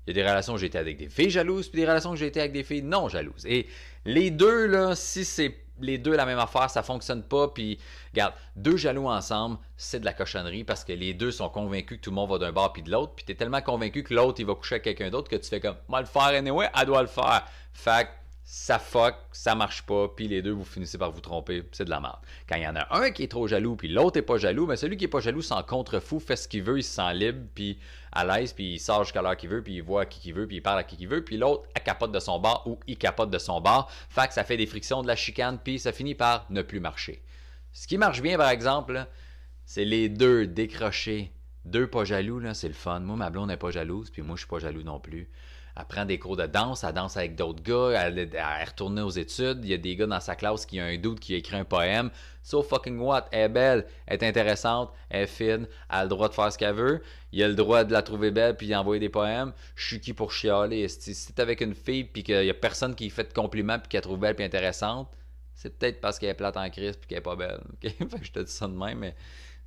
Il 0.10 0.16
des 0.16 0.24
relations 0.24 0.54
où 0.54 0.58
j'ai 0.58 0.66
été 0.66 0.78
avec 0.80 0.98
des 0.98 1.08
filles 1.08 1.30
jalouses, 1.30 1.70
puis 1.70 1.82
des 1.82 1.88
relations 1.88 2.10
où 2.10 2.16
j'ai 2.16 2.26
été 2.26 2.40
avec 2.40 2.52
des 2.52 2.64
filles 2.64 2.82
non 2.82 3.10
jalouses. 3.10 3.46
Et 3.46 3.68
les 4.06 4.32
deux, 4.32 4.66
là, 4.66 4.96
si 4.96 5.24
c'est 5.24 5.56
les 5.82 6.00
deux 6.00 6.16
la 6.16 6.26
même 6.26 6.40
affaire, 6.40 6.70
ça 6.70 6.82
fonctionne 6.82 7.22
pas. 7.22 7.48
Puis, 7.50 7.78
regarde, 8.12 8.34
deux 8.56 8.76
jaloux 8.76 9.08
ensemble, 9.08 9.58
c'est 9.78 10.00
de 10.00 10.06
la 10.06 10.14
cochonnerie 10.14 10.64
parce 10.64 10.84
que 10.84 10.94
les 10.94 11.14
deux 11.14 11.32
sont 11.32 11.50
convaincus 11.50 12.00
que 12.00 12.04
tout 12.04 12.10
le 12.10 12.16
monde 12.16 12.32
va 12.32 12.40
d'un 12.40 12.52
bord 12.52 12.74
puis 12.74 12.82
de 12.82 12.90
l'autre. 12.92 13.14
Puis, 13.16 13.24
tu 13.24 13.34
es 13.34 13.36
tellement 13.36 13.62
convaincu 13.62 14.04
que 14.04 14.14
l'autre, 14.14 14.40
il 14.40 14.48
va 14.48 14.56
coucher 14.56 14.76
avec 14.76 14.84
quelqu'un 14.84 15.12
d'autre 15.12 15.30
que 15.30 15.36
tu 15.36 15.48
fais 15.48 15.60
comme, 15.60 15.78
moi 15.88 16.02
le 16.02 16.08
faire 16.08 16.24
anyway, 16.24 16.68
elle 16.76 16.86
doit 16.88 17.02
le 17.02 17.08
faire. 17.08 17.46
Fait 17.72 18.10
ça 18.52 18.80
fuck, 18.80 19.14
ça 19.32 19.54
marche 19.54 19.84
pas, 19.84 20.08
puis 20.08 20.28
les 20.28 20.42
deux, 20.42 20.50
vous 20.50 20.66
finissez 20.66 20.98
par 20.98 21.12
vous 21.12 21.22
tromper, 21.22 21.64
c'est 21.72 21.86
de 21.86 21.92
la 21.92 22.00
merde. 22.00 22.18
Quand 22.48 22.56
il 22.56 22.64
y 22.64 22.68
en 22.68 22.76
a 22.76 22.98
un 22.98 23.12
qui 23.12 23.22
est 23.22 23.28
trop 23.28 23.48
jaloux, 23.48 23.76
puis 23.76 23.90
l'autre 23.90 24.18
est 24.18 24.24
pas 24.24 24.40
jaloux, 24.40 24.66
mais 24.66 24.76
celui 24.76 24.98
qui 24.98 25.06
est 25.06 25.08
pas 25.08 25.20
jaloux 25.20 25.44
s'en 25.44 25.62
contrefou, 25.62 26.20
fait 26.20 26.36
ce 26.36 26.48
qu'il 26.48 26.64
veut, 26.64 26.80
il 26.80 26.84
se 26.84 26.96
sent 26.96 27.14
libre, 27.14 27.46
puis 27.54 27.78
à 28.12 28.26
l'aise, 28.26 28.54
puis 28.54 28.74
il 28.74 28.80
sort 28.80 29.04
jusqu'à 29.04 29.22
l'heure 29.22 29.38
qu'il 29.38 29.52
veut, 29.52 29.62
puis 29.62 29.76
il 29.76 29.84
voit 29.84 30.02
à 30.02 30.06
qui 30.08 30.20
qu'il 30.20 30.34
veut, 30.34 30.48
puis 30.48 30.56
il 30.56 30.62
parle 30.64 30.80
à 30.80 30.84
qui 30.84 30.98
qu'il 30.98 31.08
veut, 31.08 31.24
puis 31.24 31.38
l'autre, 31.38 31.70
elle 31.76 31.84
capote 31.84 32.12
de 32.12 32.20
son 32.20 32.40
bord 32.40 32.64
ou 32.66 32.80
il 32.88 32.98
capote 32.98 33.30
de 33.30 33.38
son 33.38 33.62
bord, 33.62 33.92
fait 34.10 34.28
que 34.28 34.34
ça 34.34 34.44
fait 34.44 34.58
des 34.58 34.66
frictions, 34.66 35.04
de 35.04 35.08
la 35.08 35.16
chicane, 35.16 35.60
puis 35.64 35.78
ça 35.78 35.92
finit 35.92 36.16
par 36.16 36.48
ne 36.50 36.64
plus 36.64 36.80
marcher. 36.80 37.22
Ce 37.72 37.86
qui 37.86 38.00
marche 38.00 38.24
bien, 38.24 38.36
par 38.36 38.50
exemple, 38.50 39.06
c'est 39.64 39.86
les 39.86 40.10
deux 40.10 40.48
décrochés, 40.48 41.32
deux 41.66 41.86
pas 41.86 42.04
jaloux, 42.04 42.42
c'est 42.56 42.68
le 42.68 42.74
fun. 42.74 43.00
Moi, 43.02 43.16
ma 43.16 43.30
blonde 43.30 43.50
n'est 43.50 43.58
pas 43.58 43.70
jalouse, 43.70 44.10
puis 44.10 44.24
moi, 44.24 44.36
je 44.38 44.40
suis 44.40 44.50
pas 44.50 44.58
jaloux 44.58 44.82
non 44.82 45.00
plus 45.00 45.30
elle 45.80 45.86
prend 45.86 46.06
des 46.06 46.20
cours 46.20 46.36
de 46.36 46.46
danse, 46.46 46.84
elle 46.84 46.94
danse 46.94 47.16
avec 47.16 47.36
d'autres 47.36 47.64
gars, 47.64 48.02
elle, 48.02 48.20
est 48.20 48.64
retournée 48.66 49.02
aux 49.02 49.10
études. 49.10 49.60
Il 49.64 49.70
y 49.70 49.74
a 49.74 49.78
des 49.78 49.96
gars 49.96 50.08
dans 50.08 50.20
sa 50.20 50.36
classe 50.36 50.66
qui 50.66 50.82
ont 50.82 50.84
un 50.84 50.98
doute 50.98 51.20
qui 51.20 51.34
a 51.34 51.38
écrit 51.38 51.56
un 51.56 51.64
poème. 51.64 52.10
So 52.44 52.62
fucking 52.64 53.00
what? 53.00 53.28
Elle 53.32 53.40
est 53.40 53.50
belle, 53.50 53.86
elle 54.06 54.22
est 54.22 54.28
intéressante, 54.28 54.92
elle 55.10 55.24
est 55.24 55.28
fine, 55.28 55.68
elle 55.90 55.96
a 55.96 56.04
le 56.04 56.10
droit 56.10 56.28
de 56.28 56.34
faire 56.34 56.52
ce 56.52 56.58
qu'elle 56.58 56.76
veut. 56.76 57.02
Il 57.32 57.42
a 57.44 57.48
le 57.48 57.56
droit 57.56 57.84
de 57.84 57.94
la 57.94 58.02
trouver 58.02 58.32
belle 58.32 58.58
puis 58.58 58.68
d'envoyer 58.68 59.00
des 59.00 59.10
poèmes. 59.10 59.54
Je 59.76 59.88
suis 59.88 60.02
qui 60.02 60.14
pour 60.14 60.34
chialer? 60.34 60.88
Si 60.90 61.34
t'es 61.34 61.42
avec 61.42 61.62
une 61.62 61.76
fille 61.76 62.04
puis 62.04 62.24
qu'il 62.24 62.44
y 62.44 62.50
a 62.50 62.54
personne 62.54 62.94
qui 62.94 63.10
fait 63.10 63.30
de 63.30 63.34
compliments 63.34 63.80
puis 63.80 63.88
qu'elle 63.88 64.02
trouve 64.02 64.20
belle 64.20 64.36
puis 64.36 64.44
intéressante, 64.44 65.10
c'est 65.54 65.78
peut-être 65.78 66.02
parce 66.02 66.20
qu'elle 66.20 66.30
est 66.30 66.34
plate 66.34 66.58
en 66.58 66.70
crise 66.70 66.98
puis 66.98 67.08
qu'elle 67.08 67.20
est 67.20 67.22
pas 67.22 67.36
belle. 67.36 67.62
je 68.22 68.32
te 68.32 68.40
dis 68.40 68.52
ça 68.52 68.68
de 68.68 68.74
même, 68.74 69.00
mais 69.00 69.16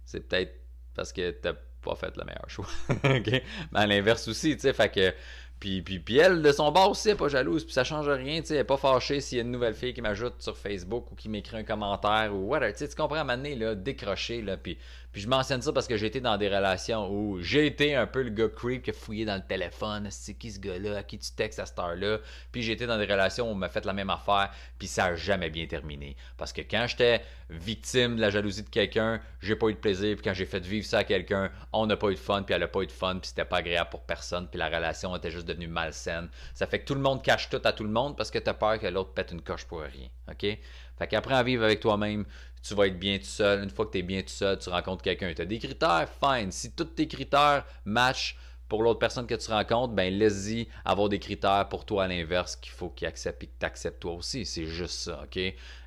c'est 0.04 0.28
peut-être 0.28 0.52
parce 0.94 1.12
que 1.12 1.30
t'as 1.30 1.54
pas 1.82 1.94
fait 1.96 2.16
le 2.16 2.24
meilleur 2.24 2.48
choix. 2.48 2.66
Mais 3.04 3.42
à 3.74 3.86
l'inverse 3.86 4.28
aussi, 4.28 4.54
tu 4.54 4.62
sais, 4.62 4.72
fait 4.72 4.90
que 4.90 5.14
Puis, 5.62 5.80
puis, 5.80 6.18
elle, 6.18 6.42
de 6.42 6.50
son 6.50 6.72
bord 6.72 6.90
aussi, 6.90 7.08
elle 7.08 7.14
est 7.14 7.18
pas 7.18 7.28
jalouse, 7.28 7.62
puis 7.62 7.72
ça 7.72 7.84
change 7.84 8.08
rien, 8.08 8.40
tu 8.40 8.48
sais, 8.48 8.54
elle 8.54 8.62
est 8.62 8.64
pas 8.64 8.76
fâchée 8.76 9.20
s'il 9.20 9.38
y 9.38 9.40
a 9.40 9.44
une 9.44 9.52
nouvelle 9.52 9.74
fille 9.74 9.94
qui 9.94 10.02
m'ajoute 10.02 10.34
sur 10.40 10.58
Facebook 10.58 11.12
ou 11.12 11.14
qui 11.14 11.28
m'écrit 11.28 11.56
un 11.56 11.62
commentaire 11.62 12.34
ou 12.34 12.48
whatever, 12.48 12.72
tu 12.74 12.84
comprends, 12.96 13.18
à 13.18 13.20
un 13.20 13.36
moment 13.36 13.48
là, 13.56 13.76
décrocher, 13.76 14.42
là, 14.42 14.56
puis, 14.56 14.76
puis 15.12 15.20
je 15.20 15.28
mentionne 15.28 15.60
ça 15.62 15.72
parce 15.72 15.86
que 15.86 15.96
j'ai 15.96 16.06
été 16.06 16.20
dans 16.20 16.36
des 16.36 16.48
relations 16.48 17.10
où 17.10 17.40
j'ai 17.40 17.66
été 17.66 17.94
un 17.94 18.06
peu 18.06 18.22
le 18.22 18.30
gars 18.30 18.48
creep 18.48 18.82
qui 18.82 18.90
a 18.90 18.92
fouillé 18.92 19.24
dans 19.24 19.36
le 19.36 19.46
téléphone, 19.46 20.08
c'est 20.10 20.34
qui 20.34 20.50
ce 20.50 20.58
gars-là, 20.58 20.98
à 20.98 21.02
qui 21.02 21.18
tu 21.18 21.30
textes 21.32 21.58
à 21.58 21.66
cette 21.66 21.78
heure-là, 21.78 22.18
puis 22.50 22.62
j'ai 22.62 22.72
été 22.72 22.86
dans 22.86 22.98
des 22.98 23.04
relations 23.04 23.48
où 23.48 23.52
on 23.52 23.54
m'a 23.54 23.68
fait 23.68 23.84
la 23.84 23.92
même 23.92 24.10
affaire, 24.10 24.50
puis 24.78 24.88
ça 24.88 25.06
a 25.06 25.14
jamais 25.14 25.50
bien 25.50 25.66
terminé. 25.66 26.16
Parce 26.36 26.52
que 26.52 26.62
quand 26.62 26.86
j'étais 26.88 27.22
victime 27.50 28.16
de 28.16 28.20
la 28.20 28.30
jalousie 28.30 28.62
de 28.62 28.70
quelqu'un, 28.70 29.20
j'ai 29.40 29.56
pas 29.56 29.68
eu 29.68 29.74
de 29.74 29.78
plaisir, 29.78 30.16
puis 30.16 30.24
quand 30.24 30.34
j'ai 30.34 30.46
fait 30.46 30.64
vivre 30.64 30.86
ça 30.86 30.98
à 30.98 31.04
quelqu'un, 31.04 31.50
on 31.72 31.86
n'a 31.86 31.96
pas 31.96 32.08
eu 32.08 32.14
de 32.14 32.18
fun, 32.18 32.42
puis 32.42 32.54
elle 32.54 32.62
a 32.62 32.68
pas 32.68 32.80
eu 32.80 32.86
de 32.86 32.92
fun, 32.92 33.18
puis 33.18 33.28
c'était 33.28 33.44
pas 33.44 33.58
agréable 33.58 33.90
pour 33.90 34.00
personne, 34.00 34.48
puis 34.48 34.58
la 34.58 34.68
relation 34.68 35.14
était 35.14 35.30
juste 35.30 35.46
devenue 35.46 35.68
malsaine. 35.68 36.28
Ça 36.54 36.66
fait 36.66 36.80
que 36.80 36.86
tout 36.86 36.94
le 36.94 37.00
monde 37.00 37.22
cache 37.22 37.50
tout 37.50 37.60
à 37.64 37.72
tout 37.72 37.84
le 37.84 37.90
monde 37.90 38.16
parce 38.16 38.30
que 38.30 38.38
tu 38.38 38.48
as 38.48 38.54
peur 38.54 38.78
que 38.78 38.86
l'autre 38.86 39.12
pète 39.12 39.32
une 39.32 39.42
coche 39.42 39.64
pour 39.64 39.80
rien. 39.80 40.08
OK? 40.30 40.58
Fait 40.98 41.06
qu'après 41.06 41.34
à 41.34 41.42
vivre 41.42 41.64
avec 41.64 41.80
toi-même, 41.80 42.24
tu 42.62 42.74
vas 42.74 42.86
être 42.86 42.98
bien 42.98 43.18
tout 43.18 43.24
seul. 43.24 43.62
Une 43.62 43.70
fois 43.70 43.86
que 43.86 43.92
tu 43.92 43.98
es 43.98 44.02
bien 44.02 44.22
tout 44.22 44.28
seul, 44.28 44.58
tu 44.58 44.68
rencontres 44.68 45.02
quelqu'un. 45.02 45.32
Tu 45.34 45.42
as 45.42 45.46
des 45.46 45.58
critères, 45.58 46.08
fine. 46.08 46.52
Si 46.52 46.72
tous 46.72 46.84
tes 46.84 47.08
critères 47.08 47.64
matchent 47.84 48.36
pour 48.68 48.82
l'autre 48.82 49.00
personne 49.00 49.26
que 49.26 49.34
tu 49.34 49.50
rencontres, 49.50 49.92
ben 49.92 50.10
laisse-y 50.14 50.66
avoir 50.84 51.10
des 51.10 51.18
critères 51.18 51.68
pour 51.68 51.84
toi 51.84 52.04
à 52.04 52.08
l'inverse 52.08 52.56
qu'il 52.56 52.72
faut 52.72 52.88
qu'il 52.88 53.06
accepte 53.06 53.42
et 53.42 53.46
que 53.46 53.52
tu 53.58 53.66
acceptes 53.66 54.00
toi 54.00 54.12
aussi. 54.12 54.46
C'est 54.46 54.64
juste 54.64 54.94
ça, 54.94 55.24
OK? 55.24 55.38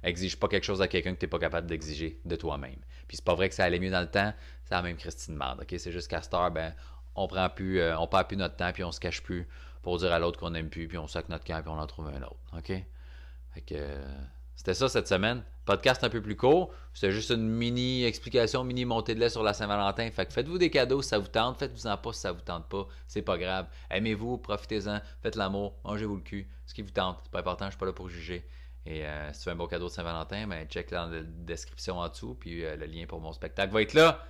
Exige 0.04 0.38
pas 0.38 0.48
quelque 0.48 0.66
chose 0.66 0.84
à 0.84 0.88
quelqu'un 0.88 1.16
que 1.16 1.20
tu 1.20 1.26
n'es 1.26 1.30
pas 1.30 1.40
capable 1.40 1.66
d'exiger 1.66 2.20
de 2.26 2.36
toi-même. 2.36 2.78
Puis 3.08 3.18
c'est 3.18 3.26
pas 3.26 3.34
vrai 3.34 3.50
que 3.50 3.56
ça 3.56 3.64
allait 3.64 3.80
mieux 3.80 3.90
dans 3.90 4.02
le 4.02 4.12
temps, 4.12 4.32
c'est 4.64 4.76
la 4.76 4.84
même 4.84 4.98
Christine 4.98 5.36
Merde, 5.36 5.62
OK? 5.62 5.74
C'est 5.80 5.92
juste 5.92 6.08
qu'à 6.08 6.22
cette 6.22 6.36
heure, 6.36 6.52
ben, 6.52 6.76
on 7.16 7.28
prend 7.28 7.50
plus, 7.50 7.80
euh, 7.80 7.98
on 7.98 8.06
perd 8.06 8.28
plus 8.28 8.38
notre 8.38 8.56
temps, 8.56 8.72
puis 8.72 8.84
on 8.84 8.92
se 8.92 9.00
cache 9.00 9.24
plus 9.24 9.48
pour 9.82 9.98
dire 9.98 10.14
à 10.14 10.20
l'autre 10.20 10.40
qu'on 10.40 10.52
n'aime 10.52 10.70
plus, 10.70 10.88
puis 10.88 11.00
on 11.00 11.08
sac 11.08 11.28
notre 11.30 11.44
camp, 11.44 11.62
puis 11.62 11.72
on 11.72 11.80
en 11.80 11.88
trouve 11.88 12.08
un 12.08 12.22
autre. 12.22 12.38
OK? 12.56 12.68
Fait 12.68 13.62
que 13.62 13.76
c'était 14.56 14.74
ça 14.74 14.90
cette 14.90 15.08
semaine. 15.08 15.44
Podcast 15.66 16.04
un 16.04 16.10
peu 16.10 16.22
plus 16.22 16.36
court. 16.36 16.72
C'était 16.94 17.12
juste 17.12 17.30
une 17.30 17.48
mini 17.48 18.04
explication, 18.06 18.64
mini 18.64 18.86
montée 18.86 19.16
de 19.16 19.20
lait 19.20 19.30
sur 19.30 19.44
la 19.44 19.54
Saint-Valentin. 19.54 20.10
Fait 20.12 20.26
que 20.26 20.34
faites-vous 20.34 20.58
des 20.58 20.70
cadeaux 20.70 21.02
si 21.02 21.10
ça 21.10 21.20
vous 21.20 21.28
tente. 21.28 21.60
Faites-vous-en 21.60 21.98
pas 21.98 22.14
si 22.14 22.22
ça 22.22 22.32
vous 22.32 22.42
tente 22.42 22.68
pas. 22.70 22.88
C'est 23.08 23.22
pas 23.22 23.38
grave. 23.38 23.68
Aimez-vous, 23.90 24.38
profitez-en, 24.38 25.02
faites 25.22 25.36
l'amour, 25.36 25.76
mangez-vous 25.84 26.16
le 26.16 26.22
cul. 26.22 26.50
Ce 26.66 26.74
qui 26.74 26.82
vous 26.82 26.92
tente. 26.92 27.20
C'est 27.24 27.32
pas 27.32 27.40
important, 27.40 27.66
je 27.66 27.72
suis 27.72 27.80
pas 27.80 27.86
là 27.86 27.94
pour 27.94 28.10
juger. 28.10 28.48
Et 28.86 29.06
euh, 29.06 29.34
si 29.34 29.42
tu 29.42 29.50
veux 29.50 29.54
un 29.54 29.58
beau 29.58 29.68
cadeau 29.68 29.86
de 29.86 29.92
Saint-Valentin, 29.92 30.48
ben 30.48 30.68
check 30.68 30.92
dans 30.92 31.08
la 31.08 31.22
description 31.24 31.98
en 31.98 32.08
dessous. 32.08 32.36
Puis 32.36 32.62
le 32.62 32.86
lien 32.86 33.06
pour 33.08 33.20
mon 33.20 33.34
spectacle 33.34 33.74
va 33.74 33.82
être 33.82 33.94
là. 33.94 34.24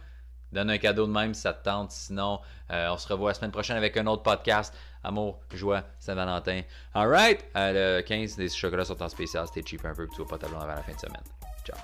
Donne 0.52 0.70
un 0.70 0.78
cadeau 0.78 1.08
de 1.08 1.12
même 1.12 1.34
si 1.34 1.42
ça 1.42 1.54
te 1.54 1.64
tente. 1.64 1.92
Sinon, 1.92 2.40
euh, 2.72 2.90
on 2.92 2.98
se 2.98 3.08
revoit 3.08 3.32
la 3.32 3.34
semaine 3.34 3.52
prochaine 3.52 3.78
avec 3.78 3.98
un 3.98 4.08
autre 4.08 4.24
podcast. 4.24 4.74
Amour, 5.04 5.40
joie, 5.54 5.84
Saint-Valentin. 6.00 6.62
Alright, 6.94 7.46
euh, 7.56 7.98
le 7.98 8.02
15, 8.02 8.38
des 8.38 8.50
chocolats 8.50 8.86
sont 8.86 9.02
en 9.02 9.10
spécial. 9.10 9.46
C'était 9.48 9.68
cheap 9.68 9.86
un 9.86 9.94
peu, 9.94 10.08
tu 10.08 10.22
vas 10.22 10.28
pas 10.28 10.38
t'abonner 10.38 10.64
avant 10.64 10.76
la 10.76 10.84
fin 10.84 10.94
de 10.94 11.00
semaine. 11.00 11.24
Ciao. 11.66 11.78